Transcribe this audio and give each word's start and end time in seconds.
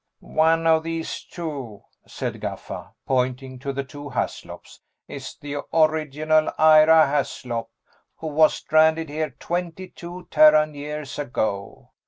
"One 0.23 0.65
of 0.65 0.81
these 0.81 1.21
two," 1.23 1.83
said 2.07 2.41
Gaffa, 2.41 2.93
pointing 3.05 3.59
to 3.59 3.71
the 3.71 3.83
two 3.83 4.09
Haslops, 4.09 4.79
"is 5.07 5.35
the 5.39 5.57
original 5.71 6.49
Ira 6.57 7.05
Haslop, 7.05 7.69
who 8.15 8.25
was 8.25 8.55
stranded 8.55 9.09
here 9.09 9.29
twenty 9.39 9.89
two 9.89 10.27
Terran 10.31 10.73
years 10.73 11.19
ago. 11.19 11.91